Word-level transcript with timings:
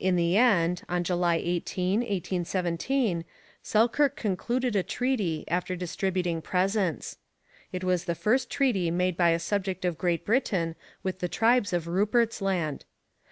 In 0.00 0.16
the 0.16 0.36
end, 0.36 0.82
on 0.88 1.04
July 1.04 1.36
18, 1.36 2.00
1817, 2.00 3.24
Selkirk 3.62 4.16
concluded 4.16 4.74
a 4.74 4.82
treaty, 4.82 5.44
after 5.46 5.76
distributing 5.76 6.42
presents. 6.42 7.18
It 7.70 7.84
was 7.84 8.06
the 8.06 8.16
first 8.16 8.50
treaty 8.50 8.90
made 8.90 9.16
by 9.16 9.28
a 9.30 9.38
subject 9.38 9.84
of 9.84 9.96
Great 9.96 10.24
Britain 10.26 10.74
with 11.04 11.20
the 11.20 11.28
tribes 11.28 11.72
of 11.72 11.86
Rupert's 11.86 12.42
Land. 12.42 12.86